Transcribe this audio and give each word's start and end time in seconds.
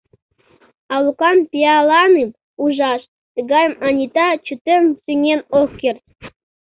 А 0.93 0.95
Лукам 1.03 1.37
пиаланым 1.49 2.29
ужаш- 2.63 3.01
тыгайым 3.33 3.73
Анита 3.87 4.27
чытен 4.45 4.83
сеҥен 5.03 5.39
ок 5.59 5.69
керт. 5.81 6.03